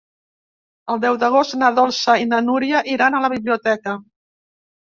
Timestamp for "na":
1.63-1.69, 2.31-2.39